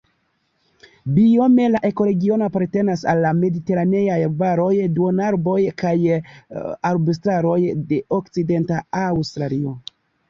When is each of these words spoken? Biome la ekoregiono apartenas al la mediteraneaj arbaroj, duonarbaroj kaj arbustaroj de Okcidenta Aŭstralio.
Biome 1.17 1.65
la 1.73 1.81
ekoregiono 1.89 2.47
apartenas 2.51 3.03
al 3.13 3.21
la 3.25 3.33
mediteraneaj 3.41 4.17
arbaroj, 4.29 4.71
duonarbaroj 4.97 5.69
kaj 5.83 5.95
arbustaroj 6.93 7.59
de 7.93 8.01
Okcidenta 8.23 8.85
Aŭstralio. 9.05 9.79